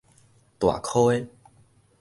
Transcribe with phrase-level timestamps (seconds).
[0.57, 1.27] 大箍个